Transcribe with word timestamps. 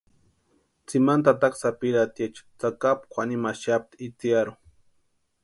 Tsimani 0.85 1.23
tataka 1.25 1.57
sapirhatiecha 1.61 2.43
tsakapu 2.59 3.03
kwʼanimaxapti 3.11 3.95
itsarhu. 4.07 4.53